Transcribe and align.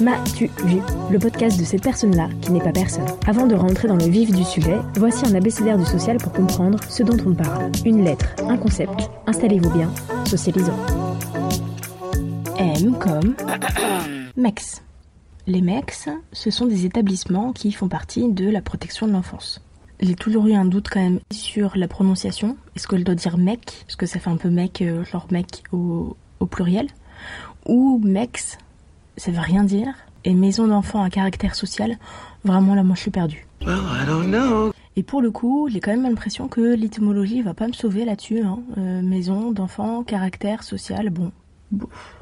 M'as-tu 0.00 0.50
vu? 0.64 0.80
Le 1.10 1.18
podcast 1.18 1.58
de 1.58 1.64
cette 1.64 1.82
personne-là 1.82 2.28
qui 2.40 2.52
n'est 2.52 2.62
pas 2.62 2.72
personne. 2.72 3.04
Avant 3.26 3.46
de 3.46 3.54
rentrer 3.54 3.86
dans 3.86 3.96
le 3.96 4.06
vif 4.06 4.32
du 4.32 4.44
sujet, 4.44 4.78
voici 4.96 5.26
un 5.26 5.34
abécédaire 5.34 5.76
du 5.76 5.84
social 5.84 6.16
pour 6.16 6.32
comprendre 6.32 6.78
ce 6.88 7.02
dont 7.02 7.18
on 7.26 7.34
parle. 7.34 7.70
Une 7.84 8.02
lettre, 8.02 8.34
un 8.48 8.56
concept. 8.56 9.10
Installez-vous 9.26 9.70
bien, 9.70 9.90
socialisons. 10.24 10.72
M 12.58 12.96
comme 12.98 13.34
MEX. 14.36 14.82
Les 15.46 15.62
MEX, 15.62 16.08
ce 16.32 16.50
sont 16.50 16.66
des 16.66 16.84
établissements 16.86 17.52
qui 17.52 17.72
font 17.72 17.88
partie 17.88 18.28
de 18.32 18.48
la 18.48 18.60
protection 18.60 19.06
de 19.06 19.12
l'enfance. 19.12 19.60
J'ai 20.00 20.14
toujours 20.14 20.46
eu 20.46 20.54
un 20.54 20.64
doute 20.64 20.88
quand 20.90 21.00
même 21.00 21.20
sur 21.32 21.76
la 21.76 21.88
prononciation. 21.88 22.56
Est-ce 22.76 22.86
que 22.88 22.96
je 22.96 23.02
dois 23.02 23.14
dire 23.14 23.36
mec 23.36 23.84
Parce 23.86 23.96
que 23.96 24.06
ça 24.06 24.18
fait 24.18 24.30
un 24.30 24.36
peu 24.36 24.48
mec, 24.48 24.80
euh, 24.82 25.04
genre 25.04 25.26
mec 25.30 25.62
au, 25.72 26.16
au 26.40 26.46
pluriel. 26.46 26.88
Ou 27.66 28.00
MEX, 28.02 28.58
ça 29.16 29.30
veut 29.30 29.40
rien 29.40 29.64
dire. 29.64 29.92
Et 30.24 30.34
maison 30.34 30.68
d'enfants 30.68 31.02
à 31.02 31.10
caractère 31.10 31.54
social, 31.54 31.96
vraiment 32.44 32.74
là 32.74 32.82
moi 32.82 32.94
je 32.94 33.00
suis 33.02 33.10
perdue. 33.10 33.46
Et 34.96 35.02
pour 35.02 35.22
le 35.22 35.30
coup, 35.30 35.68
j'ai 35.70 35.80
quand 35.80 35.90
même 35.92 36.02
l'impression 36.02 36.48
que 36.48 36.60
l'étymologie 36.74 37.40
va 37.42 37.54
pas 37.54 37.66
me 37.66 37.72
sauver 37.72 38.04
là-dessus. 38.04 38.42
hein. 38.42 38.58
Euh, 38.76 39.00
maison 39.02 39.50
d'enfants, 39.52 40.02
caractère 40.02 40.62
social, 40.62 41.08
bon. 41.10 41.32
bouf. 41.70 42.16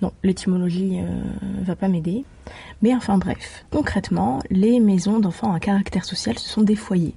Non, 0.00 0.12
l'étymologie 0.22 1.00
euh, 1.00 1.22
va 1.62 1.74
pas 1.74 1.88
m'aider. 1.88 2.24
Mais 2.82 2.94
enfin 2.94 3.18
bref, 3.18 3.64
concrètement, 3.70 4.40
les 4.50 4.80
maisons 4.80 5.18
d'enfants 5.18 5.52
à 5.52 5.60
caractère 5.60 6.04
social, 6.04 6.38
ce 6.38 6.48
sont 6.48 6.62
des 6.62 6.76
foyers. 6.76 7.14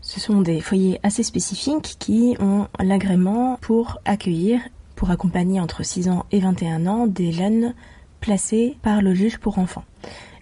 Ce 0.00 0.20
sont 0.20 0.40
des 0.40 0.60
foyers 0.60 1.00
assez 1.02 1.22
spécifiques 1.22 1.96
qui 1.98 2.36
ont 2.40 2.66
l'agrément 2.78 3.58
pour 3.60 3.98
accueillir, 4.04 4.60
pour 4.96 5.10
accompagner 5.10 5.60
entre 5.60 5.84
6 5.84 6.08
ans 6.08 6.24
et 6.32 6.40
21 6.40 6.86
ans 6.86 7.06
des 7.06 7.32
jeunes 7.32 7.74
placés 8.20 8.76
par 8.82 9.02
le 9.02 9.14
juge 9.14 9.38
pour 9.38 9.58
enfants. 9.58 9.84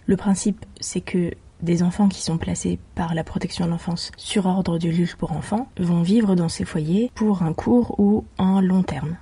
Le 0.05 0.15
principe, 0.15 0.65
c'est 0.79 1.01
que 1.01 1.31
des 1.61 1.83
enfants 1.83 2.07
qui 2.07 2.21
sont 2.21 2.37
placés 2.37 2.79
par 2.95 3.13
la 3.13 3.23
protection 3.23 3.65
de 3.65 3.71
l'enfance 3.71 4.11
sur 4.15 4.45
ordre 4.45 4.77
du 4.77 4.93
juge 4.93 5.15
pour 5.15 5.31
enfants 5.31 5.67
vont 5.77 6.01
vivre 6.01 6.35
dans 6.35 6.49
ces 6.49 6.65
foyers 6.65 7.11
pour 7.15 7.43
un 7.43 7.53
court 7.53 7.99
ou 7.99 8.25
un 8.37 8.61
long 8.61 8.83
terme. 8.83 9.17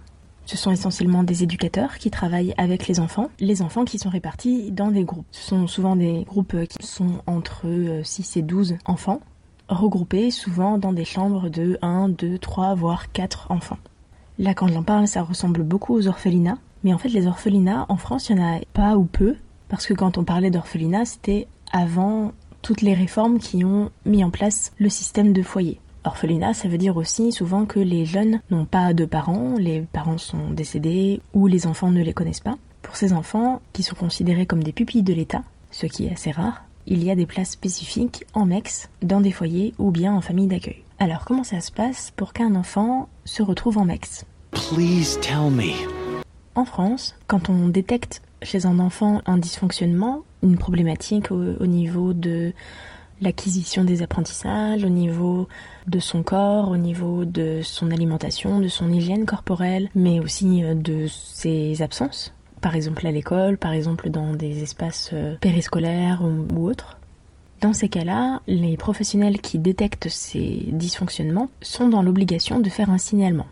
Ce 0.45 0.57
sont 0.57 0.71
essentiellement 0.71 1.23
des 1.23 1.43
éducateurs 1.43 1.97
qui 1.97 2.11
travaillent 2.11 2.53
avec 2.57 2.87
les 2.87 2.99
enfants, 2.99 3.29
les 3.39 3.61
enfants 3.61 3.83
qui 3.83 3.97
sont 3.97 4.09
répartis 4.09 4.71
dans 4.71 4.91
des 4.91 5.03
groupes. 5.03 5.25
Ce 5.31 5.41
sont 5.41 5.67
souvent 5.67 5.95
des 5.95 6.23
groupes 6.23 6.55
qui 6.67 6.85
sont 6.85 7.21
entre 7.25 7.61
euh, 7.65 8.03
6 8.03 8.37
et 8.37 8.41
12 8.43 8.75
enfants, 8.85 9.21
regroupés 9.67 10.29
souvent 10.29 10.77
dans 10.77 10.93
des 10.93 11.05
chambres 11.05 11.49
de 11.49 11.79
1, 11.81 12.09
2, 12.09 12.37
3, 12.37 12.75
voire 12.75 13.11
4 13.11 13.47
enfants. 13.49 13.79
Là, 14.37 14.53
quand 14.53 14.67
j'en 14.67 14.83
parle, 14.83 15.07
ça 15.07 15.23
ressemble 15.23 15.63
beaucoup 15.63 15.95
aux 15.95 16.07
orphelinats. 16.07 16.57
Mais 16.83 16.93
en 16.93 16.97
fait, 16.97 17.09
les 17.09 17.25
orphelinats, 17.25 17.85
en 17.89 17.97
France, 17.97 18.29
il 18.29 18.37
y 18.37 18.39
en 18.39 18.43
a 18.43 18.59
pas 18.73 18.97
ou 18.97 19.05
peu. 19.05 19.35
Parce 19.69 19.87
que 19.87 19.93
quand 19.93 20.17
on 20.17 20.23
parlait 20.23 20.51
d'orphelinat, 20.51 21.05
c'était 21.05 21.47
avant 21.71 22.33
toutes 22.61 22.81
les 22.81 22.93
réformes 22.93 23.39
qui 23.39 23.63
ont 23.63 23.91
mis 24.05 24.23
en 24.23 24.29
place 24.29 24.73
le 24.77 24.89
système 24.89 25.33
de 25.33 25.41
foyer. 25.41 25.79
Orphelinat, 26.05 26.53
ça 26.53 26.67
veut 26.67 26.77
dire 26.77 26.97
aussi 26.97 27.31
souvent 27.31 27.65
que 27.65 27.79
les 27.79 28.05
jeunes 28.05 28.39
n'ont 28.51 28.65
pas 28.65 28.93
de 28.93 29.05
parents, 29.05 29.55
les 29.57 29.81
parents 29.81 30.17
sont 30.17 30.51
décédés 30.51 31.21
ou 31.33 31.47
les 31.47 31.67
enfants 31.67 31.91
ne 31.91 32.03
les 32.03 32.13
connaissent 32.13 32.39
pas. 32.39 32.57
Pour 32.81 32.95
ces 32.95 33.13
enfants, 33.13 33.61
qui 33.73 33.81
sont 33.83 33.95
considérés 33.95 34.45
comme 34.45 34.63
des 34.63 34.71
pupilles 34.71 35.03
de 35.03 35.13
l'État, 35.13 35.43
ce 35.71 35.87
qui 35.87 36.05
est 36.05 36.13
assez 36.13 36.31
rare, 36.31 36.63
il 36.85 37.03
y 37.03 37.09
a 37.09 37.15
des 37.15 37.25
places 37.25 37.51
spécifiques 37.51 38.25
en 38.33 38.45
MEX, 38.45 38.89
dans 39.01 39.21
des 39.21 39.31
foyers 39.31 39.73
ou 39.79 39.89
bien 39.89 40.13
en 40.13 40.21
famille 40.21 40.47
d'accueil. 40.47 40.83
Alors 40.99 41.25
comment 41.25 41.43
ça 41.43 41.59
se 41.59 41.71
passe 41.71 42.11
pour 42.15 42.33
qu'un 42.33 42.55
enfant 42.55 43.09
se 43.25 43.41
retrouve 43.41 43.79
en 43.79 43.85
MEX? 43.85 44.25
Please 44.51 45.19
tell 45.19 45.49
me. 45.51 45.73
En 46.53 46.65
France, 46.65 47.15
quand 47.27 47.49
on 47.49 47.67
détecte 47.67 48.21
chez 48.43 48.65
un 48.67 48.79
enfant 48.79 49.21
un 49.25 49.37
dysfonctionnement, 49.37 50.21
une 50.43 50.57
problématique 50.57 51.31
au, 51.31 51.55
au 51.59 51.65
niveau 51.65 52.13
de 52.13 52.53
l'acquisition 53.21 53.83
des 53.83 54.01
apprentissages, 54.01 54.83
au 54.83 54.89
niveau 54.89 55.47
de 55.87 55.99
son 55.99 56.23
corps, 56.23 56.69
au 56.69 56.77
niveau 56.77 57.25
de 57.25 57.61
son 57.63 57.91
alimentation, 57.91 58.59
de 58.59 58.67
son 58.67 58.91
hygiène 58.91 59.25
corporelle, 59.25 59.89
mais 59.95 60.19
aussi 60.19 60.63
euh, 60.63 60.73
de 60.73 61.07
ses 61.07 61.81
absences, 61.81 62.33
par 62.61 62.75
exemple 62.75 63.05
à 63.07 63.11
l'école, 63.11 63.57
par 63.57 63.71
exemple 63.71 64.09
dans 64.09 64.33
des 64.33 64.63
espaces 64.63 65.11
euh, 65.13 65.35
périscolaires 65.39 66.23
ou, 66.23 66.67
autres. 66.67 66.97
Dans 67.61 67.73
ces 67.73 67.89
cas-là, 67.89 68.41
les 68.47 68.77
professionnels 68.77 69.39
qui 69.39 69.59
détectent 69.59 70.09
ces 70.09 70.65
dysfonctionnements 70.67 71.49
sont 71.61 71.87
dans 71.87 72.01
l'obligation 72.01 72.59
de 72.59 72.69
faire 72.69 72.89
un 72.89 72.97
signalement. 72.97 73.47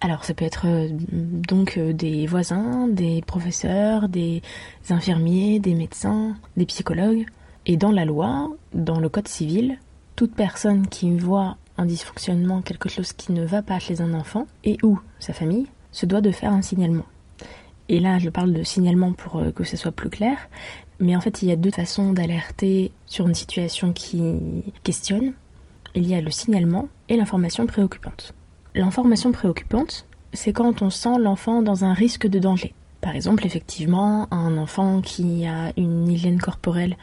Alors 0.00 0.24
ça 0.24 0.34
peut 0.34 0.44
être 0.44 0.66
euh, 0.66 0.88
donc 0.90 1.78
des 1.78 2.26
voisins, 2.26 2.88
des 2.88 3.22
professeurs, 3.22 4.08
des 4.08 4.42
infirmiers, 4.90 5.60
des 5.60 5.74
médecins, 5.74 6.34
des 6.56 6.66
psychologues. 6.66 7.26
Et 7.66 7.76
dans 7.76 7.92
la 7.92 8.04
loi, 8.04 8.50
dans 8.74 8.98
le 8.98 9.08
code 9.08 9.28
civil, 9.28 9.78
toute 10.16 10.34
personne 10.34 10.86
qui 10.88 11.16
voit 11.16 11.56
un 11.78 11.86
dysfonctionnement, 11.86 12.62
quelque 12.62 12.88
chose 12.88 13.12
qui 13.12 13.32
ne 13.32 13.44
va 13.44 13.62
pas 13.62 13.78
chez 13.78 14.00
un 14.00 14.14
enfant, 14.14 14.46
et 14.64 14.76
ou 14.82 14.98
sa 15.18 15.32
famille, 15.32 15.66
se 15.90 16.06
doit 16.06 16.20
de 16.20 16.30
faire 16.30 16.52
un 16.52 16.62
signalement. 16.62 17.04
Et 17.88 18.00
là, 18.00 18.18
je 18.18 18.30
parle 18.30 18.52
de 18.52 18.62
signalement 18.62 19.12
pour 19.12 19.36
euh, 19.36 19.50
que 19.50 19.64
ce 19.64 19.76
soit 19.76 19.92
plus 19.92 20.10
clair, 20.10 20.38
mais 20.98 21.16
en 21.16 21.20
fait, 21.20 21.42
il 21.42 21.48
y 21.48 21.52
a 21.52 21.56
deux 21.56 21.70
façons 21.70 22.12
d'alerter 22.12 22.92
sur 23.06 23.26
une 23.26 23.34
situation 23.34 23.92
qui 23.92 24.22
questionne. 24.82 25.32
Il 25.94 26.06
y 26.06 26.14
a 26.14 26.20
le 26.20 26.30
signalement 26.30 26.88
et 27.08 27.16
l'information 27.16 27.66
préoccupante. 27.66 28.34
L'information 28.74 29.32
préoccupante, 29.32 30.06
c'est 30.32 30.52
quand 30.52 30.80
on 30.80 30.90
sent 30.90 31.18
l'enfant 31.18 31.60
dans 31.60 31.84
un 31.84 31.92
risque 31.92 32.26
de 32.26 32.38
danger. 32.38 32.72
Par 33.00 33.14
exemple, 33.16 33.44
effectivement, 33.44 34.28
un 34.32 34.56
enfant 34.56 35.00
qui 35.00 35.44
a 35.44 35.72
une 35.76 36.08
hygiène 36.08 36.40
corporelle 36.40 36.96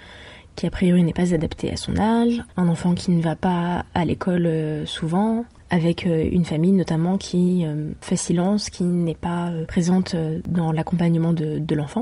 qui 0.60 0.68
a 0.68 0.72
priori 0.72 1.04
n'est 1.04 1.14
pas 1.14 1.34
adaptée 1.34 1.72
à 1.72 1.78
son 1.78 1.98
âge, 1.98 2.44
un 2.58 2.68
enfant 2.68 2.94
qui 2.94 3.12
ne 3.12 3.22
va 3.22 3.38
pas 3.38 3.86
à 3.94 4.04
l'école 4.04 4.46
euh, 4.46 4.86
souvent, 4.86 5.46
avec 5.70 6.06
euh, 6.06 6.28
une 6.30 6.44
famille 6.44 6.74
notamment 6.74 7.18
qui 7.18 7.66
euh, 7.66 7.92
fait 8.02 8.18
silence, 8.18 8.70
qui 8.70 8.84
n'est 8.84 9.16
pas 9.16 9.54
présente 9.70 10.18
dans 10.50 10.74
l'accompagnement 10.74 11.32
de, 11.32 11.60
de 11.60 11.76
l'enfant, 11.76 12.02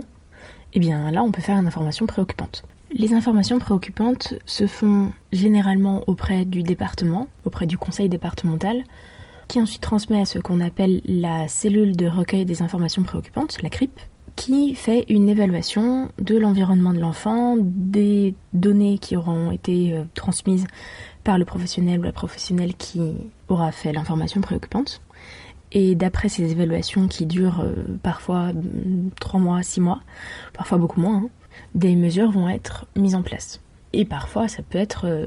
eh 0.73 0.79
bien 0.79 1.11
là 1.11 1.21
on 1.21 1.31
peut 1.31 1.41
faire 1.43 1.59
une 1.59 1.67
information 1.67 2.07
préoccupante. 2.07 2.63
Les 2.91 3.13
informations 3.13 3.59
préoccupantes 3.59 4.33
se 4.47 4.65
font 4.65 5.11
généralement 5.31 6.03
auprès 6.07 6.43
du 6.43 6.63
département, 6.63 7.27
auprès 7.45 7.67
du 7.67 7.77
conseil 7.77 8.09
départemental, 8.09 8.85
qui 9.47 9.61
ensuite 9.61 9.83
transmet 9.83 10.21
à 10.21 10.25
ce 10.25 10.39
qu'on 10.39 10.61
appelle 10.61 11.01
la 11.05 11.47
cellule 11.47 11.95
de 11.95 12.07
recueil 12.07 12.45
des 12.45 12.63
informations 12.63 13.03
préoccupantes, 13.03 13.61
la 13.61 13.69
CRIP, 13.69 13.99
qui 14.37 14.75
fait 14.75 15.03
une 15.09 15.27
évaluation 15.27 16.09
de 16.19 16.37
l'environnement 16.37 16.93
de 16.93 16.99
l'enfant, 16.99 17.57
des 17.59 18.35
données 18.53 18.99
qui 18.99 19.17
auront 19.17 19.51
été 19.51 19.93
euh, 19.93 20.03
transmises 20.13 20.67
par 21.25 21.37
le 21.37 21.43
professionnel 21.43 21.99
ou 21.99 22.03
la 22.03 22.13
professionnelle 22.13 22.75
qui 22.75 23.01
aura 23.49 23.73
fait 23.73 23.91
l'information 23.91 24.39
préoccupante. 24.39 25.01
Et 25.71 25.95
d'après 25.95 26.29
ces 26.29 26.49
évaluations 26.51 27.07
qui 27.07 27.25
durent 27.25 27.61
euh, 27.61 27.97
parfois 28.03 28.51
3 29.19 29.39
mois, 29.39 29.63
6 29.63 29.81
mois, 29.81 30.01
parfois 30.53 30.77
beaucoup 30.77 31.01
moins, 31.01 31.23
hein, 31.23 31.29
des 31.73 31.95
mesures 31.95 32.31
vont 32.31 32.47
être 32.47 32.85
mises 32.95 33.15
en 33.15 33.23
place. 33.23 33.59
Et 33.91 34.05
parfois 34.05 34.47
ça 34.47 34.61
peut 34.61 34.77
être 34.77 35.07
euh, 35.07 35.25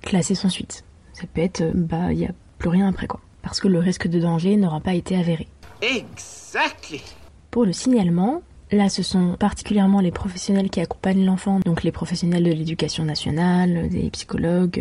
classé 0.00 0.34
sans 0.34 0.48
suite. 0.48 0.84
Ça 1.12 1.24
peut 1.32 1.42
être, 1.42 1.62
bah, 1.74 2.12
il 2.12 2.18
n'y 2.18 2.26
a 2.26 2.32
plus 2.56 2.70
rien 2.70 2.88
après 2.88 3.06
quoi. 3.06 3.20
Parce 3.42 3.60
que 3.60 3.68
le 3.68 3.78
risque 3.78 4.08
de 4.08 4.18
danger 4.18 4.56
n'aura 4.56 4.80
pas 4.80 4.94
été 4.94 5.16
avéré. 5.16 5.48
Exactly. 5.82 7.02
Pour 7.50 7.64
le 7.64 7.72
signalement, 7.72 8.42
là 8.70 8.88
ce 8.88 9.02
sont 9.02 9.36
particulièrement 9.38 10.00
les 10.00 10.10
professionnels 10.10 10.70
qui 10.70 10.80
accompagnent 10.80 11.24
l'enfant, 11.24 11.60
donc 11.60 11.82
les 11.82 11.92
professionnels 11.92 12.44
de 12.44 12.52
l'éducation 12.52 13.04
nationale, 13.04 13.88
des 13.88 14.10
psychologues, 14.10 14.80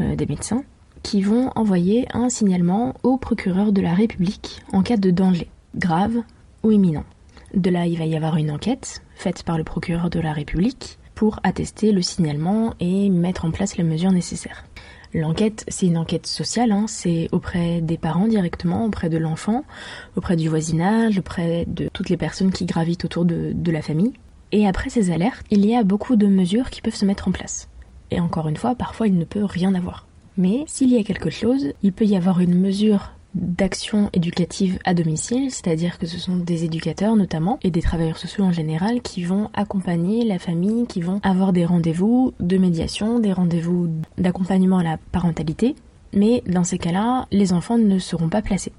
euh, 0.00 0.04
euh, 0.04 0.16
des 0.16 0.26
médecins, 0.26 0.64
qui 1.02 1.22
vont 1.22 1.50
envoyer 1.54 2.06
un 2.12 2.28
signalement 2.28 2.94
au 3.02 3.16
procureur 3.16 3.72
de 3.72 3.80
la 3.80 3.94
République 3.94 4.62
en 4.72 4.82
cas 4.82 4.96
de 4.96 5.10
danger, 5.10 5.48
grave 5.76 6.16
ou 6.62 6.72
imminent. 6.72 7.04
De 7.54 7.70
là, 7.70 7.86
il 7.86 7.98
va 7.98 8.06
y 8.06 8.16
avoir 8.16 8.36
une 8.36 8.50
enquête 8.50 9.02
faite 9.14 9.44
par 9.44 9.58
le 9.58 9.64
procureur 9.64 10.10
de 10.10 10.18
la 10.18 10.32
République 10.32 10.98
pour 11.14 11.38
attester 11.44 11.92
le 11.92 12.02
signalement 12.02 12.74
et 12.80 13.08
mettre 13.10 13.44
en 13.44 13.52
place 13.52 13.76
les 13.76 13.84
mesures 13.84 14.10
nécessaires. 14.10 14.64
L'enquête, 15.14 15.64
c'est 15.68 15.86
une 15.86 15.96
enquête 15.96 16.26
sociale, 16.26 16.72
hein, 16.72 16.86
c'est 16.88 17.28
auprès 17.30 17.80
des 17.80 17.96
parents 17.96 18.26
directement, 18.26 18.84
auprès 18.84 19.08
de 19.08 19.16
l'enfant, 19.16 19.64
auprès 20.16 20.34
du 20.34 20.48
voisinage, 20.48 21.18
auprès 21.18 21.64
de 21.68 21.88
toutes 21.92 22.08
les 22.08 22.16
personnes 22.16 22.50
qui 22.50 22.66
gravitent 22.66 23.04
autour 23.04 23.24
de, 23.24 23.52
de 23.54 23.72
la 23.72 23.80
famille. 23.80 24.12
Et 24.50 24.66
après 24.66 24.90
ces 24.90 25.12
alertes, 25.12 25.46
il 25.52 25.64
y 25.64 25.76
a 25.76 25.84
beaucoup 25.84 26.16
de 26.16 26.26
mesures 26.26 26.68
qui 26.68 26.82
peuvent 26.82 26.96
se 26.96 27.04
mettre 27.04 27.28
en 27.28 27.32
place. 27.32 27.68
Et 28.10 28.18
encore 28.18 28.48
une 28.48 28.56
fois, 28.56 28.74
parfois 28.74 29.06
il 29.06 29.16
ne 29.16 29.24
peut 29.24 29.44
rien 29.44 29.74
avoir. 29.74 30.06
Mais 30.36 30.64
s'il 30.66 30.90
y 30.90 30.98
a 30.98 31.04
quelque 31.04 31.30
chose, 31.30 31.72
il 31.84 31.92
peut 31.92 32.06
y 32.06 32.16
avoir 32.16 32.40
une 32.40 32.58
mesure 32.58 33.12
d'action 33.34 34.10
éducative 34.12 34.78
à 34.84 34.94
domicile, 34.94 35.50
c'est-à-dire 35.50 35.98
que 35.98 36.06
ce 36.06 36.18
sont 36.18 36.36
des 36.36 36.64
éducateurs 36.64 37.16
notamment 37.16 37.58
et 37.62 37.70
des 37.70 37.82
travailleurs 37.82 38.18
sociaux 38.18 38.44
en 38.44 38.52
général 38.52 39.02
qui 39.02 39.24
vont 39.24 39.50
accompagner 39.54 40.24
la 40.24 40.38
famille, 40.38 40.86
qui 40.86 41.00
vont 41.00 41.20
avoir 41.22 41.52
des 41.52 41.64
rendez-vous 41.64 42.32
de 42.40 42.56
médiation, 42.56 43.18
des 43.18 43.32
rendez-vous 43.32 43.90
d'accompagnement 44.18 44.78
à 44.78 44.84
la 44.84 44.98
parentalité. 45.12 45.74
Mais 46.12 46.42
dans 46.46 46.64
ces 46.64 46.78
cas-là, 46.78 47.26
les 47.32 47.52
enfants 47.52 47.78
ne 47.78 47.98
seront 47.98 48.28
pas 48.28 48.42
placés. 48.42 48.72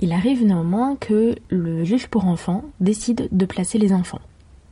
Il 0.00 0.12
arrive 0.12 0.44
néanmoins 0.44 0.96
que 0.96 1.34
le 1.48 1.84
juge 1.84 2.06
pour 2.06 2.26
enfants 2.26 2.64
décide 2.80 3.28
de 3.32 3.46
placer 3.46 3.78
les 3.78 3.92
enfants. 3.92 4.20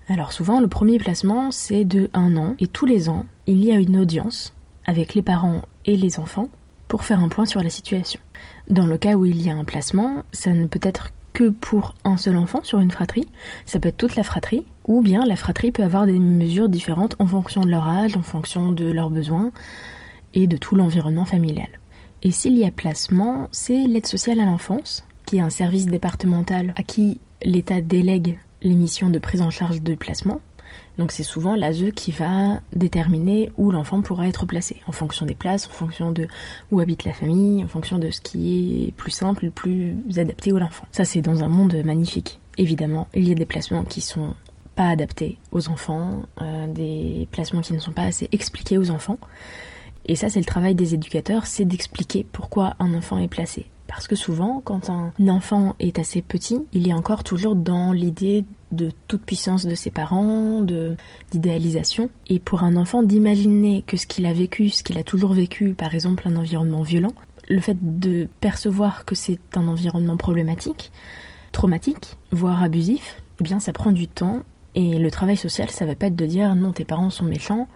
Alors 0.09 0.33
souvent, 0.33 0.61
le 0.61 0.69
premier 0.69 0.99
placement, 0.99 1.51
c'est 1.51 1.85
de 1.85 2.11
un 2.13 2.37
an, 2.37 2.55
et 2.59 2.67
tous 2.67 2.85
les 2.85 3.09
ans, 3.09 3.25
il 3.47 3.65
y 3.65 3.73
a 3.73 3.77
une 3.77 3.97
audience 3.97 4.53
avec 4.85 5.15
les 5.15 5.23
parents 5.23 5.63
et 5.87 5.97
les 5.97 6.19
enfants 6.21 6.49
pour 6.89 7.05
faire 7.05 7.21
un 7.21 7.29
point 7.29 7.47
sur 7.47 7.63
la 7.63 7.71
situation. 7.71 8.21
Dans 8.71 8.87
le 8.87 8.97
cas 8.97 9.15
où 9.15 9.25
il 9.27 9.43
y 9.43 9.51
a 9.51 9.57
un 9.57 9.65
placement, 9.65 10.23
ça 10.33 10.53
ne 10.53 10.67
peut 10.67 10.81
être 10.83 11.11
que 11.35 11.51
pour 11.51 11.95
un 12.05 12.17
seul 12.17 12.37
enfant 12.37 12.61
sur 12.63 12.79
une 12.79 12.91
fratrie, 12.91 13.29
ça 13.67 13.79
peut 13.79 13.89
être 13.89 13.97
toute 13.97 14.17
la 14.17 14.23
fratrie, 14.23 14.65
ou 14.87 15.03
bien 15.03 15.27
la 15.27 15.37
fratrie 15.37 15.73
peut 15.73 15.83
avoir 15.83 16.07
des 16.07 16.19
mesures 16.19 16.69
différentes 16.69 17.17
en 17.19 17.27
fonction 17.27 17.63
de 17.63 17.71
leur 17.71 17.87
âge, 17.89 18.17
en 18.17 18.23
fonction 18.23 18.73
de 18.73 18.87
leurs 18.87 19.11
besoins 19.11 19.51
et 20.33 20.47
de 20.47 20.57
tout 20.57 20.77
l'environnement 20.77 21.25
familial. 21.25 21.69
Et 22.23 22.31
s'il 22.31 22.57
y 22.57 22.65
a 22.65 22.71
placement, 22.71 23.49
c'est 23.53 23.87
l'aide 23.87 24.07
sociale 24.07 24.41
à 24.41 24.47
l'enfance, 24.47 25.05
qui 25.27 25.37
est 25.37 25.41
un 25.41 25.51
service 25.51 25.87
départemental 25.87 26.73
à 26.77 26.83
qui 26.83 27.21
l'État 27.43 27.81
délègue 27.81 28.39
les 28.63 28.75
missions 28.75 29.11
de 29.11 29.19
prise 29.19 29.43
en 29.43 29.51
charge 29.51 29.83
de 29.83 29.95
placement. 29.95 30.41
Donc 30.99 31.11
c'est 31.11 31.25
souvent 31.25 31.57
l'ASE 31.57 31.91
qui 31.95 32.13
va 32.13 32.61
déterminer 32.73 33.51
où 33.57 33.71
l'enfant 33.71 34.01
pourra 34.01 34.29
être 34.29 34.47
placé, 34.47 34.81
en 34.87 34.93
fonction 34.93 35.27
des 35.27 35.35
places, 35.35 35.67
en 35.67 35.71
fonction 35.71 36.13
de 36.13 36.29
où 36.71 36.81
habite 36.81 37.05
la 37.05 37.13
famille, 37.13 37.65
en 37.65 37.69
fonction 37.69 37.99
de 37.99 38.11
ce 38.11 38.21
qui 38.21 38.87
est 38.89 38.93
plus 38.93 39.11
simple, 39.11 39.51
plus 39.51 39.97
adapté 40.17 40.53
à 40.53 40.59
l'enfant. 40.59 40.87
Ça 40.93 41.05
c'est 41.05 41.21
dans 41.21 41.43
un 41.43 41.49
monde 41.49 41.75
magnifique. 41.85 42.41
Évidemment, 42.59 43.09
il 43.15 43.29
y 43.29 43.33
a 43.33 43.35
des 43.35 43.47
placements 43.47 43.83
qui 43.83 44.01
sont 44.01 44.35
pas 44.77 44.89
adaptés 44.89 45.39
aux 45.51 45.69
enfants, 45.69 46.23
euh, 46.41 46.67
des 46.69 47.29
placements 47.33 47.61
qui 47.61 47.73
ne 47.73 47.81
sont 47.81 47.93
pas 47.93 48.03
assez 48.03 48.29
expliqués 48.31 48.79
aux 48.79 48.91
enfants. 48.91 49.19
Et 50.07 50.15
ça 50.15 50.29
c'est 50.29 50.39
le 50.39 50.45
travail 50.45 50.77
des 50.77 50.95
éducateurs, 50.95 51.47
c'est 51.47 51.65
d'expliquer 51.65 52.25
pourquoi 52.31 52.75
un 52.79 52.95
enfant 52.95 53.19
est 53.19 53.29
placé. 53.29 53.67
Parce 53.87 54.09
que 54.09 54.17
souvent, 54.17 54.63
quand 54.65 54.91
un 54.91 55.13
enfant 55.29 55.77
est 55.79 55.99
assez 55.99 56.23
petit, 56.23 56.61
il 56.73 56.89
est 56.89 56.95
encore 56.95 57.23
toujours 57.23 57.55
dans 57.55 57.93
l'idée 57.93 58.45
de 58.73 58.91
toute 59.09 59.23
puissance 59.23 59.67
de 59.67 59.75
ses 59.75 59.91
parents, 59.91 60.65
d'idéalisation. 61.31 62.11
Et 62.29 62.39
pour 62.39 62.65
un 62.65 62.77
enfant, 62.77 63.03
d'imaginer 63.03 63.83
que 63.87 63.97
ce 63.97 64.07
qu'il 64.07 64.27
a 64.27 64.33
vécu, 64.33 64.71
ce 64.71 64.83
qu'il 64.83 64.99
a 64.99 65.05
toujours 65.05 65.33
vécu, 65.33 65.75
par 65.75 65.95
exemple 65.95 66.27
un 66.27 66.37
environnement 66.37 66.83
violent, 66.83 67.13
le 67.49 67.61
fait 67.61 67.77
de 67.81 68.29
percevoir 68.41 69.05
que 69.05 69.15
c'est 69.15 69.39
un 69.55 69.69
environnement 69.69 70.17
problématique, 70.17 70.91
traumatique, 71.53 72.17
voire 72.33 72.63
abusif, 72.63 73.23
eh 73.41 73.45
bien 73.45 73.61
ça 73.61 73.73
prend 73.73 73.93
du 73.93 74.09
temps. 74.09 74.41
Et 74.75 74.99
le 74.99 75.11
travail 75.11 75.37
social, 75.37 75.71
ça 75.71 75.87
va 75.87 75.95
pas 75.95 76.07
être 76.07 76.17
de 76.17 76.27
dire 76.27 76.55
non, 76.57 76.73
tes 76.73 76.85
parents 76.85 77.11
sont 77.11 77.25
méchants, 77.25 77.69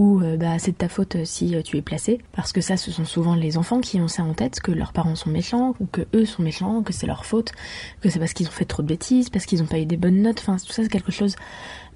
ou 0.00 0.22
euh, 0.22 0.38
bah, 0.38 0.58
c'est 0.58 0.72
de 0.72 0.76
ta 0.78 0.88
faute 0.88 1.16
euh, 1.16 1.24
si 1.26 1.54
euh, 1.54 1.60
tu 1.60 1.76
es 1.76 1.82
placé, 1.82 2.20
parce 2.32 2.52
que 2.52 2.62
ça 2.62 2.78
ce 2.78 2.90
sont 2.90 3.04
souvent 3.04 3.34
les 3.34 3.58
enfants 3.58 3.80
qui 3.80 4.00
ont 4.00 4.08
ça 4.08 4.22
en 4.22 4.32
tête, 4.32 4.58
que 4.60 4.72
leurs 4.72 4.94
parents 4.94 5.14
sont 5.14 5.28
méchants, 5.28 5.74
ou 5.78 5.84
que 5.84 6.00
eux 6.14 6.24
sont 6.24 6.42
méchants, 6.42 6.82
que 6.82 6.94
c'est 6.94 7.06
leur 7.06 7.26
faute, 7.26 7.52
que 8.00 8.08
c'est 8.08 8.18
parce 8.18 8.32
qu'ils 8.32 8.48
ont 8.48 8.52
fait 8.52 8.64
trop 8.64 8.82
de 8.82 8.88
bêtises, 8.88 9.28
parce 9.28 9.44
qu'ils 9.44 9.60
n'ont 9.60 9.66
pas 9.66 9.78
eu 9.78 9.84
des 9.84 9.98
bonnes 9.98 10.22
notes, 10.22 10.38
enfin 10.40 10.56
tout 10.56 10.72
ça 10.72 10.82
c'est 10.82 10.88
quelque 10.88 11.12
chose 11.12 11.36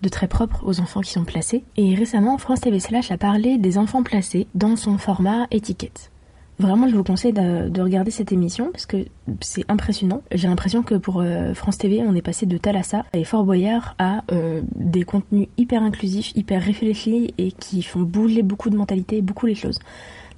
de 0.02 0.08
très 0.10 0.28
propre 0.28 0.60
aux 0.66 0.80
enfants 0.80 1.00
qui 1.00 1.12
sont 1.12 1.24
placés. 1.24 1.64
Et 1.78 1.94
récemment, 1.94 2.36
France 2.36 2.60
TV 2.60 2.78
Slash 2.78 3.10
a 3.10 3.16
parlé 3.16 3.56
des 3.56 3.78
enfants 3.78 4.02
placés 4.02 4.48
dans 4.54 4.76
son 4.76 4.98
format 4.98 5.46
étiquette. 5.50 6.10
Vraiment, 6.58 6.88
je 6.88 6.94
vous 6.94 7.02
conseille 7.02 7.32
de, 7.32 7.80
regarder 7.80 8.10
cette 8.10 8.32
émission 8.32 8.70
parce 8.70 8.86
que 8.86 9.06
c'est 9.40 9.64
impressionnant. 9.68 10.22
J'ai 10.32 10.48
l'impression 10.48 10.82
que 10.82 10.94
pour 10.94 11.20
euh, 11.20 11.52
France 11.52 11.78
TV, 11.78 12.02
on 12.06 12.14
est 12.14 12.22
passé 12.22 12.46
de 12.46 12.56
Thalassa 12.56 13.04
et 13.12 13.24
Fort 13.24 13.44
Boyard 13.44 13.94
à 13.98 14.22
euh, 14.30 14.62
des 14.74 15.02
contenus 15.02 15.48
hyper 15.56 15.82
inclusifs, 15.82 16.32
hyper 16.36 16.62
réfléchis 16.62 17.34
et 17.38 17.50
qui 17.52 17.82
font 17.82 18.00
bouger 18.00 18.42
beaucoup 18.42 18.70
de 18.70 18.76
mentalités, 18.76 19.20
beaucoup 19.20 19.46
les 19.46 19.54
choses. 19.54 19.80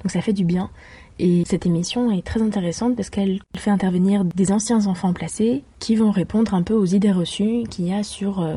Donc 0.02 0.10
ça 0.10 0.22
fait 0.22 0.32
du 0.32 0.44
bien. 0.44 0.70
Et 1.18 1.44
cette 1.46 1.64
émission 1.66 2.10
est 2.10 2.24
très 2.24 2.42
intéressante 2.42 2.96
parce 2.96 3.10
qu'elle 3.10 3.40
fait 3.56 3.70
intervenir 3.70 4.24
des 4.24 4.52
anciens 4.52 4.86
enfants 4.86 5.12
placés 5.12 5.64
qui 5.80 5.96
vont 5.96 6.10
répondre 6.10 6.54
un 6.54 6.62
peu 6.62 6.74
aux 6.74 6.84
idées 6.84 7.12
reçues 7.12 7.64
qu'il 7.70 7.86
y 7.86 7.92
a 7.92 8.02
sur 8.02 8.40
euh, 8.40 8.56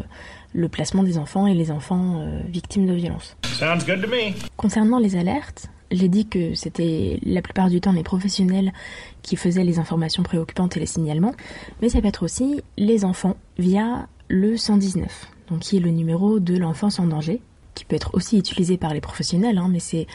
le 0.54 0.68
placement 0.70 1.04
des 1.04 1.18
enfants 1.18 1.46
et 1.48 1.54
les 1.54 1.72
enfants 1.72 2.26
victimes 2.48 2.88
de 2.88 2.94
violences. 2.94 3.38
Sounds 3.44 3.86
good 3.86 4.02
to 4.02 4.08
me. 4.08 4.34
Concernant 4.58 5.00
les 5.00 5.16
alertes, 5.16 5.70
j'ai 5.92 6.08
dit 6.08 6.28
que 6.28 6.54
c'était 6.54 7.20
la 7.24 7.42
plupart 7.42 7.70
du 7.70 7.82
temps 7.82 7.92
les 7.92 8.04
professionnels 8.04 8.74
qui 9.22 9.36
faisaient 9.36 9.64
les 9.64 9.80
informations 9.80 10.24
préoccupantes 10.24 10.78
et 10.78 10.80
les 10.80 10.86
signalements, 10.86 11.34
mais 11.82 11.90
ça 11.90 12.02
peut 12.02 12.08
être 12.08 12.24
aussi 12.24 12.62
les 12.78 13.06
enfants 13.06 13.38
via 13.58 14.08
le 14.28 14.58
119, 14.58 15.28
donc 15.50 15.60
qui 15.60 15.78
est 15.78 15.82
le 15.82 15.92
numéro 15.92 16.40
de 16.40 16.58
l'enfance 16.58 17.00
en 17.00 17.08
danger, 17.08 17.42
qui 17.74 17.86
peut 17.86 17.96
être 17.96 18.14
aussi 18.14 18.38
utilisé 18.38 18.78
par 18.78 18.94
les 18.94 19.02
professionnels, 19.02 19.58
hein, 19.58 19.70
mais 19.72 19.80
c'est 19.80 20.08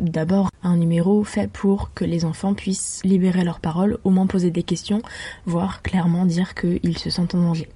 d'abord 0.00 0.50
un 0.62 0.76
numéro 0.76 1.22
fait 1.24 1.50
pour 1.50 1.92
que 1.92 2.04
les 2.04 2.24
enfants 2.24 2.54
puissent 2.54 3.00
libérer 3.04 3.44
leurs 3.44 3.60
paroles, 3.60 3.98
au 4.04 4.10
moins 4.10 4.26
poser 4.26 4.50
des 4.50 4.62
questions, 4.62 5.02
voire 5.46 5.82
clairement 5.82 6.26
dire 6.26 6.54
qu'ils 6.54 6.98
se 6.98 7.10
sentent 7.10 7.34
en 7.34 7.42
danger. 7.42 7.68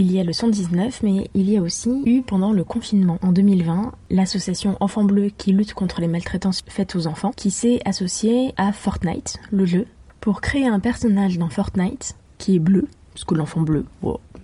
Il 0.00 0.12
y 0.12 0.20
a 0.20 0.22
le 0.22 0.32
119, 0.32 1.02
mais 1.02 1.28
il 1.34 1.50
y 1.50 1.56
a 1.56 1.60
aussi 1.60 1.90
eu 2.06 2.22
pendant 2.22 2.52
le 2.52 2.62
confinement 2.62 3.18
en 3.20 3.32
2020 3.32 3.90
l'association 4.10 4.76
Enfants 4.78 5.02
Bleus 5.02 5.30
qui 5.36 5.50
lutte 5.50 5.74
contre 5.74 6.00
les 6.00 6.06
maltraitances 6.06 6.62
faites 6.68 6.94
aux 6.94 7.08
enfants, 7.08 7.32
qui 7.34 7.50
s'est 7.50 7.80
associée 7.84 8.52
à 8.56 8.72
Fortnite, 8.72 9.40
le 9.50 9.66
jeu, 9.66 9.86
pour 10.20 10.40
créer 10.40 10.68
un 10.68 10.78
personnage 10.78 11.36
dans 11.36 11.48
Fortnite 11.48 12.14
qui 12.38 12.54
est 12.54 12.58
bleu, 12.60 12.86
parce 13.12 13.24
que 13.24 13.34
l'enfant 13.34 13.62
bleu, 13.62 13.86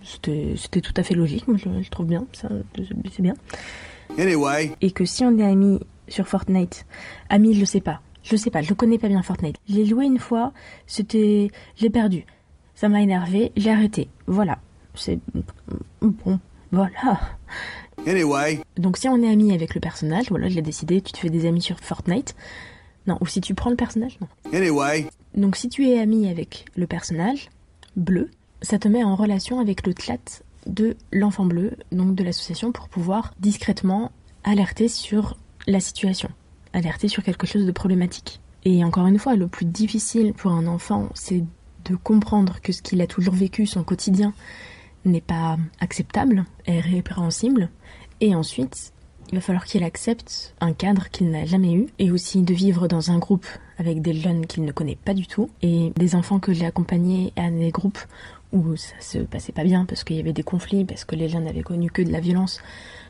c'était 0.03 0.81
tout 0.81 0.93
à 0.97 1.05
fait 1.05 1.15
logique, 1.15 1.47
moi 1.47 1.57
je, 1.57 1.83
je 1.83 1.89
trouve 1.89 2.07
bien, 2.07 2.27
c'est 2.33 3.23
bien. 3.23 3.35
Anyway. 4.19 4.73
Et 4.81 4.91
que 4.91 5.05
si 5.05 5.25
on 5.25 5.39
est 5.39 5.45
amis 5.45 5.79
sur 6.09 6.27
Fortnite, 6.27 6.85
amis, 7.29 7.55
je 7.55 7.65
sais 7.65 7.81
pas, 7.81 8.01
je 8.25 8.35
sais 8.35 8.51
pas, 8.51 8.63
je 8.63 8.75
connais 8.75 8.99
pas 8.99 9.07
bien 9.07 9.23
Fortnite. 9.23 9.59
J'ai 9.69 9.87
joué 9.87 10.05
une 10.05 10.19
fois, 10.19 10.53
c'était, 10.89 11.53
j'ai 11.77 11.91
perdu. 11.91 12.27
Ça 12.75 12.89
m'a 12.89 13.03
énervé, 13.03 13.53
j'ai 13.57 13.71
arrêté. 13.71 14.09
Voilà 14.27 14.59
c'est 14.95 15.19
bon, 16.01 16.41
voilà. 16.73 17.21
Anyway. 18.07 18.61
Donc 18.77 18.97
si 18.97 19.09
on 19.09 19.23
est 19.23 19.31
ami 19.31 19.53
avec 19.53 19.75
le 19.75 19.81
personnage, 19.81 20.29
voilà, 20.29 20.49
je 20.49 20.57
l'ai 20.57 20.63
décidé, 20.63 21.01
tu 21.01 21.13
te 21.13 21.19
fais 21.19 21.31
des 21.31 21.47
amis 21.47 21.63
sur 21.63 21.79
Fortnite. 21.81 22.35
Non, 23.07 23.19
ou 23.21 23.27
si 23.27 23.41
tu 23.41 23.55
prends 23.55 23.71
le 23.71 23.77
personnage, 23.77 24.19
non. 24.21 24.29
Anyway. 24.53 25.07
Donc 25.35 25.57
si 25.57 25.69
tu 25.69 25.89
es 25.89 25.99
ami 25.99 26.29
avec 26.29 26.65
le 26.77 26.87
personnage 26.87 27.51
bleu, 27.97 28.31
ça 28.63 28.79
te 28.79 28.89
met 28.89 29.05
en 29.05 29.15
relation 29.15 29.61
avec 29.61 29.87
le 29.87 29.95
chat 29.99 30.43
de 30.67 30.97
l'enfant 31.13 31.45
bleu, 31.45 31.73
donc 31.93 32.15
de 32.15 32.25
l'association, 32.25 32.73
pour 32.73 32.89
pouvoir 32.89 33.35
discrètement 33.39 34.11
alerter 34.43 34.89
sur 34.89 35.37
la 35.67 35.81
situation, 35.81 36.31
alerter 36.73 37.09
sur 37.09 37.23
quelque 37.23 37.47
chose 37.47 37.67
de 37.67 37.73
problématique. 37.73 38.41
Et 38.65 38.83
encore 38.83 39.07
une 39.07 39.19
fois, 39.19 39.37
le 39.37 39.47
plus 39.47 39.67
difficile 39.67 40.33
pour 40.33 40.53
un 40.53 40.67
enfant, 40.67 41.09
c'est 41.15 41.45
de 41.85 41.97
comprendre 41.97 42.61
que 42.63 42.73
ce 42.73 42.81
qu'il 42.81 43.03
a 43.03 43.07
toujours 43.07 43.35
vécu, 43.35 43.67
son 43.67 43.85
quotidien, 43.85 44.33
n'est 45.05 45.21
pas 45.21 45.57
acceptable, 45.81 46.45
est 46.67 46.81
répréhensible. 46.81 47.69
Et 48.21 48.35
ensuite, 48.35 48.93
il 49.31 49.37
va 49.37 49.41
falloir 49.41 49.65
qu'il 49.65 49.83
accepte 49.83 50.55
un 50.61 50.73
cadre 50.73 51.09
qu'il 51.11 51.31
n'a 51.31 51.45
jamais 51.45 51.73
eu 51.73 51.87
et 51.99 52.11
aussi 52.11 52.43
de 52.43 52.55
vivre 52.55 52.89
dans 52.89 53.11
un 53.11 53.19
groupe 53.19 53.47
avec 53.79 54.03
des 54.03 54.15
jeunes 54.15 54.47
qu'il 54.47 54.65
ne 54.65 54.73
connaît 54.73 54.99
pas 55.03 55.15
du 55.15 55.27
tout 55.27 55.51
et 55.63 55.93
des 55.97 56.15
enfants 56.15 56.39
que 56.39 56.53
j'ai 56.53 56.67
accompagnés 56.67 57.33
à 57.37 57.51
des 57.51 57.71
groupes 57.71 57.99
où 58.53 58.77
ça 58.77 58.95
se 59.01 59.19
passait 59.19 59.53
pas 59.53 59.65
bien 59.65 59.85
parce 59.85 60.05
qu'il 60.05 60.17
y 60.17 60.21
avait 60.21 60.33
des 60.33 60.45
conflits, 60.45 60.85
parce 60.85 61.05
que 61.05 61.17
les 61.17 61.29
jeunes 61.29 61.45
n'avaient 61.45 61.63
connu 61.63 61.91
que 61.91 62.03
de 62.03 62.13
la 62.13 62.21
violence. 62.21 62.61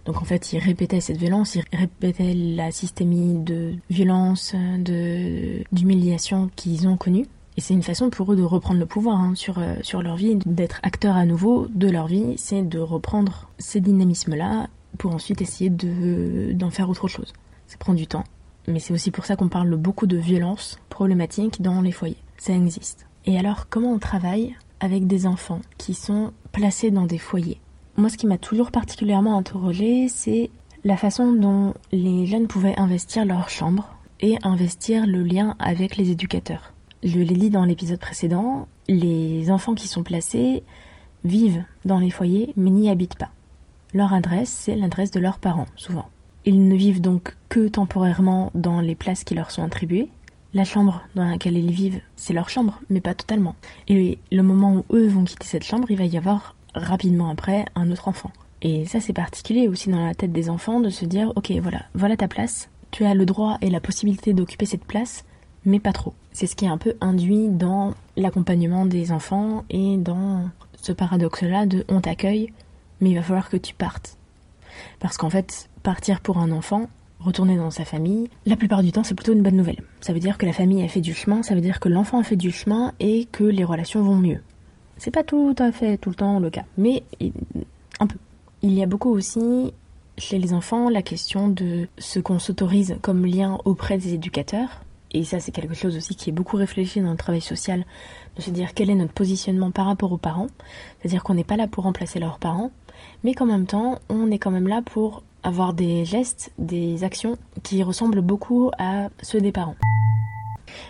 Donc 0.07 0.23
en 0.23 0.25
fait, 0.25 0.53
ils 0.53 0.59
répétaient 0.59 1.01
cette 1.01 1.19
violence, 1.19 1.55
ils 1.55 1.65
répétaient 1.73 2.35
la 2.35 2.71
systémie 2.71 3.35
de 3.35 3.75
violence, 3.91 4.55
de 4.79 5.63
d'humiliation 5.73 6.51
qu'ils 6.57 6.89
ont 6.89 6.97
connue. 6.97 7.27
Et 7.57 7.61
c'est 7.61 7.75
une 7.75 7.83
façon 7.83 8.11
pour 8.11 8.33
eux 8.33 8.37
de 8.37 8.43
reprendre 8.43 8.81
le 8.81 8.87
pouvoir 8.87 9.21
hein, 9.21 9.35
sur, 9.35 9.59
euh, 9.59 9.77
sur 9.83 10.03
leur 10.03 10.17
vie, 10.17 10.37
d'être 10.45 10.81
acteurs 10.83 11.17
à 11.17 11.25
nouveau 11.25 11.69
de 11.73 11.89
leur 11.89 12.09
vie, 12.09 12.35
c'est 12.37 12.63
de 12.63 12.81
reprendre 12.81 13.49
ces 13.59 13.81
dynamismes-là 13.81 14.69
pour 14.99 15.15
ensuite 15.15 15.41
essayer 15.41 15.71
de, 15.71 16.53
d'en 16.53 16.71
faire 16.71 16.89
autre 16.89 17.09
chose. 17.09 17.33
Ça 17.67 17.77
prend 17.79 17.95
du 17.95 18.07
temps. 18.07 18.25
Mais 18.67 18.79
c'est 18.79 18.93
aussi 18.93 19.11
pour 19.11 19.25
ça 19.25 19.37
qu'on 19.37 19.49
parle 19.49 19.75
beaucoup 19.77 20.07
de 20.07 20.17
violence 20.17 20.79
problématique 20.89 21.63
dans 21.63 21.81
les 21.81 21.93
foyers. 21.93 22.17
Ça 22.39 22.55
existe. 22.55 23.07
Et 23.27 23.39
alors, 23.39 23.69
comment 23.69 23.93
on 23.93 23.99
travaille 23.99 24.57
avec 24.81 25.07
des 25.07 25.27
enfants 25.27 25.61
qui 25.79 25.95
sont 25.95 26.33
placés 26.53 26.91
dans 26.91 27.07
des 27.07 27.19
foyers? 27.19 27.61
Moi, 27.97 28.09
ce 28.09 28.17
qui 28.17 28.27
m'a 28.27 28.39
toujours 28.39 28.71
particulièrement 28.71 29.39
interrogée, 29.39 30.09
c'est 30.09 30.51
la 30.83 30.97
façon 30.97 31.33
dont 31.33 31.75
les 31.93 32.27
jeunes 32.27 32.49
pouvaient 32.49 32.79
investir 32.79 33.25
leur 33.25 33.49
chambre 33.49 33.95
et 34.21 34.37
investir 34.43 35.07
le 35.07 35.23
lien 35.23 35.57
avec 35.59 35.97
les 35.97 36.11
éducateurs. 36.11 36.73
Je 37.05 37.19
l'ai 37.19 37.37
dit 37.37 37.51
dans 37.51 37.67
l'épisode 37.67 38.01
précédent, 38.01 38.67
les 38.89 39.51
enfants 39.51 39.75
qui 39.75 39.89
sont 39.89 40.03
placés 40.03 40.63
vivent 41.23 41.63
dans 41.85 41.99
les 41.99 42.09
foyers 42.09 42.55
mais 42.57 42.71
n'y 42.71 42.89
habitent 42.89 43.19
pas. 43.19 43.31
Leur 43.93 44.15
adresse, 44.15 44.49
c'est 44.49 44.75
l'adresse 44.75 45.11
de 45.11 45.21
leurs 45.21 45.39
parents, 45.39 45.67
souvent. 45.77 46.09
Ils 46.47 46.67
ne 46.67 46.75
vivent 46.75 47.03
donc 47.03 47.37
que 47.51 47.69
temporairement 47.69 48.51
dans 48.55 48.81
les 48.81 48.95
places 48.95 49.23
qui 49.23 49.35
leur 49.35 49.51
sont 49.51 49.63
attribuées. 49.63 50.09
La 50.55 50.65
chambre 50.65 51.03
dans 51.15 51.29
laquelle 51.29 51.59
ils 51.59 51.73
vivent, 51.73 52.01
c'est 52.17 52.33
leur 52.33 52.49
chambre, 52.49 52.81
mais 52.89 53.03
pas 53.03 53.15
totalement. 53.15 53.55
Et 53.87 54.19
le 54.33 54.43
moment 54.43 54.77
où 54.77 54.97
eux 54.97 55.07
vont 55.07 55.25
quitter 55.25 55.47
cette 55.47 55.65
chambre, 55.65 55.91
il 55.91 55.99
va 55.99 56.07
y 56.07 56.17
avoir 56.17 56.57
rapidement 56.75 57.29
après 57.29 57.67
un 57.75 57.91
autre 57.91 58.09
enfant. 58.09 58.31
Et 58.63 58.87
ça, 58.87 59.01
c'est 59.01 59.13
particulier 59.13 59.69
aussi 59.69 59.91
dans 59.91 60.07
la 60.07 60.15
tête 60.15 60.33
des 60.33 60.49
enfants 60.49 60.81
de 60.81 60.89
se 60.89 61.05
dire, 61.05 61.35
ok, 61.37 61.53
voilà, 61.61 61.83
voilà 61.95 62.17
ta 62.17 62.29
place, 62.29 62.71
tu 62.93 63.05
as 63.05 63.15
le 63.15 63.27
droit 63.27 63.59
et 63.61 63.69
la 63.69 63.81
possibilité 63.81 64.33
d'occuper 64.33 64.65
cette 64.65 64.87
place, 64.87 65.27
mais 65.65 65.81
pas 65.81 65.93
trop. 65.93 66.15
C'est 66.33 66.47
ce 66.47 66.57
qui 66.57 66.65
est 66.65 66.69
un 66.69 66.79
peu 66.79 66.95
induit 67.01 67.49
dans 67.49 67.95
l'accompagnement 68.17 68.87
des 68.87 69.13
enfants 69.13 69.65
et 69.71 69.97
dans 69.97 70.49
ce 70.81 70.93
paradoxe-là 70.93 71.67
de 71.67 71.85
on 71.89 72.01
t'accueille, 72.01 72.53
mais 73.01 73.11
il 73.11 73.17
va 73.17 73.23
falloir 73.23 73.49
que 73.49 73.57
tu 73.57 73.75
partes. 73.75 74.17
Parce 75.01 75.17
qu'en 75.17 75.31
fait, 75.31 75.69
partir 75.83 76.21
pour 76.21 76.39
un 76.39 76.51
enfant, 76.51 76.89
retourner 77.21 77.57
dans 77.57 77.71
sa 77.71 77.85
famille, 77.85 78.29
la 78.47 78.57
plupart 78.57 78.83
du 78.83 78.93
temps, 78.93 79.05
c'est 79.05 79.15
plutôt 79.15 79.33
une 79.33 79.43
bonne 79.43 79.57
nouvelle. 79.57 79.83
Ça 80.01 80.13
veut 80.13 80.21
dire 80.21 80.39
que 80.39 80.47
la 80.47 80.53
famille 80.53 80.83
a 80.83 80.89
fait 80.89 81.01
du 81.01 81.15
chemin, 81.15 81.43
ça 81.43 81.55
veut 81.55 81.61
dire 81.61 81.81
que 81.81 81.89
l'enfant 81.89 82.21
a 82.21 82.23
fait 82.23 82.37
du 82.37 82.51
chemin 82.51 82.93
et 83.01 83.27
que 83.27 83.45
les 83.45 83.65
relations 83.65 84.03
vont 84.03 84.17
mieux. 84.17 84.41
C'est 84.99 85.11
pas 85.11 85.25
tout 85.25 85.55
à 85.59 85.73
fait 85.73 85.97
tout 85.97 86.11
le 86.11 86.15
temps 86.17 86.39
le 86.39 86.51
cas, 86.51 86.65
mais 86.77 87.03
un 88.01 88.07
peu. 88.07 88.19
Il 88.63 88.73
y 88.73 88.83
a 88.83 88.87
beaucoup 88.87 89.11
aussi 89.11 89.73
chez 90.17 90.39
les 90.39 90.53
enfants 90.53 90.89
la 90.89 91.03
question 91.03 91.49
de 91.49 91.89
ce 91.99 92.21
qu'on 92.21 92.39
s'autorise 92.39 92.97
comme 93.03 93.27
lien 93.27 93.59
auprès 93.65 93.99
des 93.99 94.15
éducateurs. 94.15 94.84
Et 95.15 95.23
ça, 95.23 95.39
c'est 95.39 95.53
quelque 95.53 95.75
chose 95.75 95.97
aussi 95.97 96.17
qui 96.17 96.31
est 96.31 96.33
beaucoup 96.33 96.57
réfléchi 96.57 97.01
dans 97.01 97.13
le 97.13 97.17
travail 97.17 97.41
social, 97.41 97.87
de 98.37 98.43
se 98.43 98.51
dire 98.51 98.75
quel 98.75 98.91
est 98.91 98.97
notre 98.97 99.13
positionnement 99.13 99.71
par 99.71 99.87
rapport 99.87 100.11
aux 100.11 100.19
parents. 100.19 100.49
C'est-à-dire 100.99 101.23
qu'on 101.23 101.35
n'est 101.35 101.45
pas 101.45 101.57
là 101.57 101.69
pour 101.69 101.85
remplacer 101.85 102.19
leurs 102.19 102.41
parents, 102.41 102.73
mais 103.23 103.33
qu'en 103.33 103.47
même 103.47 103.67
temps, 103.67 104.01
on 104.09 104.33
est 104.33 104.39
quand 104.39 104.51
même 104.51 104.67
là 104.67 104.83
pour 104.85 105.23
avoir 105.45 105.73
des 105.73 106.05
gestes, 106.05 106.53
des 106.59 107.05
actions 107.05 107.39
qui 107.63 107.85
ressemblent 107.85 108.23
beaucoup 108.23 108.73
à 108.77 109.09
ceux 109.23 109.41
des 109.41 109.53
parents. 109.53 109.77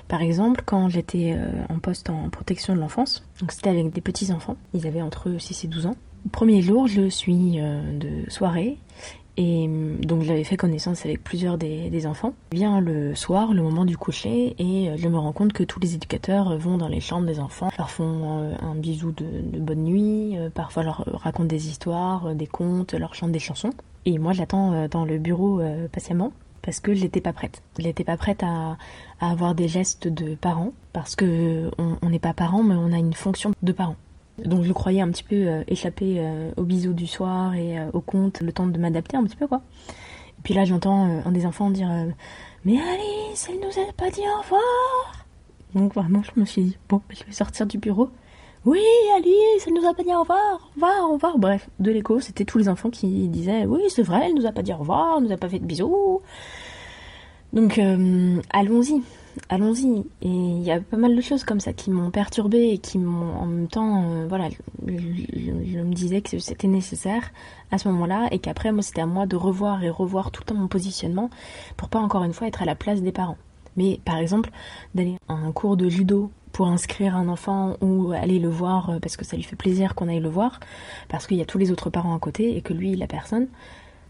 Par 0.09 0.23
exemple, 0.23 0.63
quand 0.65 0.89
j'étais 0.89 1.35
euh, 1.37 1.51
en 1.69 1.79
poste 1.79 2.09
en 2.09 2.31
protection 2.31 2.75
de 2.75 2.81
l'enfance, 2.81 3.27
donc 3.41 3.53
c'était 3.53 3.69
avec 3.69 3.93
des 3.93 4.01
petits 4.01 4.33
enfants, 4.33 4.57
ils 4.73 4.87
avaient 4.87 5.03
entre 5.03 5.39
6 5.39 5.65
et 5.65 5.69
12 5.69 5.87
ans. 5.87 5.97
Premier 6.33 6.63
jour, 6.63 6.87
je 6.87 7.11
suis 7.11 7.61
euh, 7.61 7.99
de 7.99 8.31
soirée 8.31 8.79
et 9.37 9.67
hum, 9.67 9.97
donc 10.05 10.23
j'avais 10.23 10.45
fait 10.45 10.57
connaissance 10.57 11.05
avec 11.05 11.23
plusieurs 11.23 11.59
des, 11.59 12.07
enfants. 12.07 12.35
Vient 12.53 12.81
le 12.81 13.15
soir, 13.15 13.55
le 13.55 13.63
moment 13.63 13.85
du 13.85 13.97
coucher, 13.97 14.55
et 14.59 14.91
euh, 14.91 14.97
je 14.97 15.09
me 15.09 15.19
rends 15.19 15.33
compte 15.33 15.53
que 15.53 15.63
tous 15.63 15.81
les 15.81 15.95
éducateurs 15.95 16.57
vont 16.59 16.77
dans 16.77 16.89
les 16.89 17.01
chambres 17.01 17.27
des 17.27 17.41
enfants, 17.41 17.71
leur 17.79 17.91
font 17.91 18.55
un 18.61 18.75
bisou 18.75 19.13
de, 19.13 19.25
bonne 19.59 19.85
nuit, 19.85 20.37
parfois 20.55 20.83
leur 20.83 21.05
racontent 21.07 21.45
des 21.45 21.69
histoires, 21.69 22.35
des 22.35 22.47
contes, 22.47 22.95
leur 22.95 23.15
chantent 23.15 23.33
des 23.33 23.39
chansons. 23.39 23.71
Et 24.07 24.19
moi 24.19 24.33
j'attends 24.33 24.87
dans 24.89 25.05
le 25.05 25.19
bureau 25.19 25.63
patiemment 25.93 26.33
parce 26.63 26.81
que 26.81 26.95
j'étais 26.95 27.21
pas 27.21 27.33
prête. 27.33 27.63
J'étais 27.79 28.05
pas 28.05 28.17
prête 28.17 28.43
à, 28.43 28.77
avoir 29.21 29.55
des 29.55 29.69
gestes 29.69 30.09
de 30.09 30.35
parents 30.35 30.73
parce 30.93 31.17
que 31.17 31.71
on 31.79 32.11
n'est 32.11 32.19
pas 32.19 32.35
parents 32.35 32.63
mais 32.63 32.75
on 32.75 32.93
a 32.93 32.99
une 32.99 33.15
fonction 33.15 33.53
de 33.63 33.73
parents. 33.73 33.97
Donc 34.39 34.65
je 34.65 34.73
croyais 34.73 35.01
un 35.01 35.11
petit 35.11 35.23
peu 35.23 35.37
euh, 35.37 35.63
échapper 35.69 36.17
euh, 36.19 36.51
aux 36.57 36.65
bisous 36.65 36.93
du 36.93 37.07
soir 37.07 37.55
et 37.55 37.79
euh, 37.79 37.91
au 37.93 38.01
conte, 38.01 38.41
le 38.41 38.53
temps 38.53 38.67
de 38.67 38.79
m'adapter 38.79 39.17
un 39.17 39.25
petit 39.25 39.37
peu 39.37 39.47
quoi. 39.47 39.63
Et 39.89 40.43
puis 40.43 40.55
là 40.55 40.65
j'entends 40.65 41.23
un 41.25 41.31
des 41.31 41.47
enfants 41.47 41.71
dire 41.71 41.89
mais 42.65 42.79
Alice 42.79 43.49
elle 43.49 43.61
nous 43.61 43.83
a 43.83 43.93
pas 43.93 44.11
dit 44.11 44.21
au 44.21 44.43
revoir. 44.43 45.27
Donc 45.75 45.95
vraiment 45.95 46.23
je 46.23 46.41
me 46.41 46.45
suis 46.45 46.63
dit 46.63 46.79
bon 46.89 47.01
je 47.11 47.25
vais 47.25 47.33
sortir 47.33 47.67
du 47.67 47.79
bureau. 47.79 48.11
Oui 48.65 48.81
Alice 49.17 49.65
elle 49.67 49.75
nous 49.75 49.87
a 49.87 49.95
pas 49.95 50.03
dit 50.03 50.15
au 50.15 50.21
revoir, 50.21 50.39
au 50.61 50.75
revoir, 50.75 51.11
au 51.11 51.13
revoir. 51.15 51.39
Bref 51.39 51.69
de 51.79 51.93
l'écho 51.93 52.19
c'était 52.21 52.45
tous 52.45 52.59
les 52.59 52.69
enfants 52.69 52.91
qui 52.91 53.29
disaient 53.29 53.67
oui 53.67 53.83
c'est 53.89 54.03
vrai 54.03 54.23
elle 54.27 54.35
nous 54.35 54.47
a 54.47 54.53
pas 54.53 54.63
dit 54.63 54.73
au 54.73 54.79
revoir, 54.79 55.19
elle 55.19 55.25
nous 55.25 55.33
a 55.33 55.37
pas 55.37 55.49
fait 55.49 55.61
de 55.61 55.67
bisous. 55.67 56.21
Donc 57.55 57.79
euh, 57.79 58.41
allons-y, 58.51 59.01
allons-y. 59.49 60.01
Et 60.23 60.29
il 60.29 60.63
y 60.63 60.71
a 60.71 60.81
pas 60.81 60.97
mal 60.97 61.15
de 61.15 61.21
choses 61.21 61.45
comme 61.45 61.61
ça 61.61 61.73
qui 61.73 61.91
m'ont 61.91 62.11
perturbée 62.11 62.71
et 62.71 62.79
qui 62.79 62.99
m'ont 62.99 63.35
en 63.35 63.47
même 63.47 63.69
temps, 63.69 64.05
euh, 64.05 64.27
voilà, 64.29 64.49
je, 64.87 65.81
me 65.81 65.95
disais 65.95 66.21
que 66.21 66.39
c'était 66.39 66.69
nécessaire 66.69 67.31
à 67.71 67.79
ce 67.79 67.89
moment-là 67.89 68.29
et 68.31 68.39
qu'après 68.39 68.73
moi 68.73 68.83
c'était 68.83 69.03
à 69.03 69.07
moi 69.07 69.27
de 69.27 69.37
revoir 69.37 69.83
et 69.85 69.91
revoir 69.91 70.31
tout 70.31 70.43
le 70.43 70.47
temps 70.47 70.55
mon 70.55 70.69
positionnement 70.69 71.31
pour 71.77 71.89
pas 71.89 71.99
encore 71.99 72.25
une 72.25 72.33
fois 72.33 72.47
être 72.47 72.63
à 72.63 72.65
la 72.65 72.75
place 72.75 73.03
des 73.03 73.13
parents. 73.13 73.39
Mais 73.77 74.01
par 74.05 74.19
exemple 74.19 74.51
d'aller 74.95 75.17
à 75.29 75.35
un 75.35 75.53
cours 75.53 75.77
de 75.77 75.89
judo 75.89 76.31
pour 76.53 76.69
inscrire 76.69 77.17
un 77.17 77.29
enfant 77.29 77.77
ou 77.81 78.13
aller 78.13 78.39
le 78.39 78.49
voir 78.49 78.91
euh, 78.91 78.99
parce 79.01 79.17
que 79.17 79.25
ça 79.25 79.37
lui 79.37 79.43
fait 79.43 79.57
plaisir 79.57 79.95
qu'on 79.95 80.09
aille 80.09 80.21
le 80.21 80.29
voir 80.29 80.61
parce 81.09 81.27
qu'il 81.27 81.37
y 81.37 81.43
a 81.43 81.45
tous 81.45 81.59
les 81.59 81.71
autres 81.71 81.91
parents 81.91 82.15
à 82.15 82.19
côté 82.19 82.57
et 82.57 82.63
que 82.63 82.73
lui 82.73 82.95
la 82.95 83.09
personne 83.09 83.49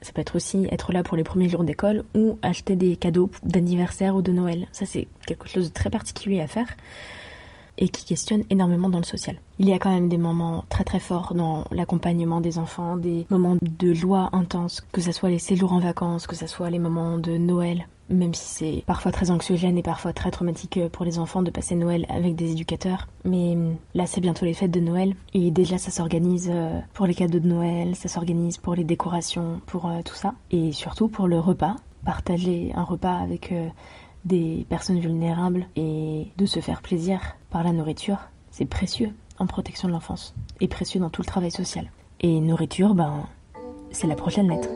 ça 0.05 0.13
peut 0.13 0.21
être 0.21 0.37
aussi 0.37 0.69
être 0.71 0.93
là 0.93 1.03
pour 1.03 1.17
les 1.17 1.25
premiers 1.25 1.49
jours 1.49 1.65
d'école 1.65 2.05
ou 2.15 2.39
acheter 2.43 2.77
des 2.77 2.97
cadeaux 2.97 3.31
d'anniversaire 3.43 4.15
ou 4.15 4.21
de 4.21 4.33
Noël. 4.33 4.69
Ça, 4.71 4.85
c'est 4.85 5.09
quelque 5.27 5.49
chose 5.49 5.69
de 5.69 5.73
très 5.73 5.89
particulier 5.89 6.41
à 6.41 6.47
faire 6.47 6.69
et 7.79 7.89
qui 7.89 8.05
questionne 8.05 8.45
énormément 8.51 8.89
dans 8.91 8.99
le 8.99 9.05
social. 9.05 9.37
Il 9.59 9.69
y 9.69 9.73
a 9.73 9.79
quand 9.79 9.91
même 9.91 10.09
des 10.09 10.19
moments 10.19 10.65
très 10.69 10.85
très 10.85 11.01
forts 11.01 11.35
dans 11.35 11.65
l'accompagnement 11.73 12.41
des 12.41 12.59
enfants, 12.59 12.97
des 12.97 13.27
moments 13.31 13.57
de 13.61 13.95
joie 13.95 14.29
intense, 14.33 14.83
que 14.93 15.01
ce 15.01 15.11
soit 15.11 15.31
les 15.31 15.39
séjours 15.39 15.73
en 15.73 15.81
vacances, 15.81 16.27
que 16.27 16.37
ce 16.37 16.47
soit 16.47 16.71
les 16.71 16.79
moments 16.79 17.19
de 17.19 17.37
Noël, 17.37 17.89
même 18.09 18.35
si 18.35 18.45
c'est 18.45 18.85
parfois 18.87 19.13
très 19.13 19.31
anxiogène 19.31 19.79
et 19.79 19.83
parfois 19.83 20.13
très 20.13 20.31
traumatique 20.31 20.79
pour 20.93 21.05
les 21.05 21.19
enfants 21.19 21.43
de 21.43 21.51
passer 21.51 21.75
Noël 21.75 22.07
avec 22.09 22.35
des 22.35 22.53
éducateurs. 22.53 23.09
Mais 23.25 23.53
hum, 23.53 23.77
là, 23.95 24.07
c'est 24.07 24.21
bientôt 24.21 24.45
les 24.45 24.55
fêtes 24.55 24.71
de 24.71 24.81
Noël 24.81 25.15
et 25.33 25.51
déjà 25.51 25.79
ça 25.79 25.91
s'organise 25.91 26.51
euh, 26.53 26.79
pour 26.93 27.07
les 27.07 27.15
cadeaux 27.15 27.39
de 27.39 27.49
Noël, 27.49 27.97
ça 27.97 28.09
s'organise 28.09 28.59
pour 28.59 28.75
les 28.75 28.85
décorations, 28.85 29.61
pour 29.67 29.87
euh, 29.87 30.03
tout 30.05 30.15
ça 30.15 30.35
et 30.51 30.73
surtout 30.73 31.09
pour 31.09 31.29
le 31.29 31.39
repas. 31.39 31.77
Partager 32.05 32.73
un 32.75 32.85
repas 32.85 33.17
avec 33.17 33.51
euh, 33.51 33.69
des 34.25 34.67
personnes 34.69 35.01
vulnérables 35.01 35.67
et 35.77 36.29
de 36.37 36.47
se 36.47 36.61
faire 36.61 36.83
plaisir 36.83 37.21
par 37.51 37.65
la 37.65 37.73
nourriture, 37.73 38.19
c'est 38.51 38.67
précieux 38.67 39.11
en 39.39 39.47
protection 39.47 39.89
de 39.89 39.93
l'enfance 39.93 40.35
et 40.61 40.69
précieux 40.69 41.01
dans 41.01 41.11
tout 41.11 41.23
le 41.23 41.27
travail 41.27 41.51
social. 41.51 41.91
Et 42.21 42.41
nourriture, 42.41 42.95
ben, 42.95 43.27
c'est 43.91 44.07
la 44.07 44.15
prochaine 44.15 44.49
lettre. 44.49 44.69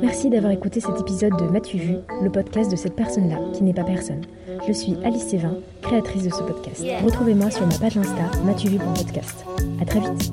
Merci 0.00 0.30
d'avoir 0.30 0.52
écouté 0.52 0.80
cet 0.80 1.00
épisode 1.00 1.36
de 1.38 1.44
M'as-tu 1.44 1.76
vu, 1.78 1.96
le 2.22 2.30
podcast 2.30 2.70
de 2.70 2.76
cette 2.76 2.94
personne-là 2.94 3.38
qui 3.52 3.62
n'est 3.62 3.74
pas 3.74 3.84
personne. 3.84 4.22
Je 4.66 4.72
suis 4.72 4.96
Alice 5.04 5.28
Sévin, 5.28 5.56
créatrice 5.82 6.24
de 6.24 6.30
ce 6.30 6.42
podcast. 6.42 6.84
Retrouvez-moi 7.04 7.50
sur 7.50 7.66
ma 7.66 7.74
page 7.78 7.96
Insta, 7.96 8.30
m'as-tu 8.44 8.68
vu 8.68 8.78
podcast. 8.94 9.44
À 9.80 9.84
très 9.84 10.00
vite. 10.00 10.32